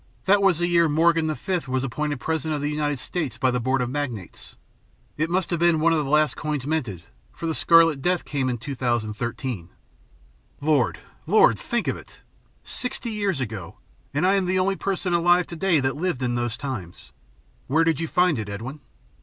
[0.25, 3.51] "That was the year Morgan the Fifth was appointed President of the United States by
[3.51, 4.55] the Board of Magnates.
[5.15, 8.49] It must have been one of the last coins minted, for the Scarlet Death came
[8.49, 9.69] in 2013.
[10.59, 10.97] Lord!
[11.27, 11.59] Lord!
[11.59, 12.21] think of it!
[12.63, 13.77] Sixty years ago,
[14.11, 17.11] and I am the only person alive to day that lived in those times.
[17.67, 18.79] Where did you find it, Edwin?"